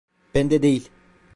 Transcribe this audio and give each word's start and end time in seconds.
Bende 0.33 0.61
değil. 0.61 0.89